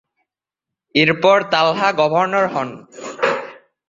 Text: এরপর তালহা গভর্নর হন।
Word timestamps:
এরপর 0.95 1.37
তালহা 1.51 1.89
গভর্নর 1.91 2.45
হন। 2.47 2.69